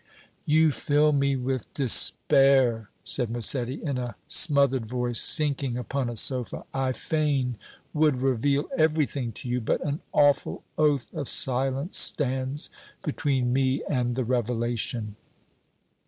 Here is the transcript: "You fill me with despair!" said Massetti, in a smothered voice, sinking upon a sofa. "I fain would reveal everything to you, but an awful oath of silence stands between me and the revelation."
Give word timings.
"You 0.45 0.71
fill 0.71 1.11
me 1.11 1.35
with 1.35 1.71
despair!" 1.75 2.89
said 3.03 3.29
Massetti, 3.29 3.83
in 3.83 3.99
a 3.99 4.15
smothered 4.25 4.87
voice, 4.87 5.21
sinking 5.21 5.77
upon 5.77 6.09
a 6.09 6.15
sofa. 6.15 6.63
"I 6.73 6.91
fain 6.91 7.59
would 7.93 8.15
reveal 8.15 8.67
everything 8.75 9.31
to 9.33 9.47
you, 9.47 9.61
but 9.61 9.85
an 9.85 9.99
awful 10.11 10.63
oath 10.75 11.13
of 11.13 11.29
silence 11.29 11.99
stands 11.99 12.71
between 13.03 13.53
me 13.53 13.83
and 13.87 14.15
the 14.15 14.23
revelation." 14.23 15.17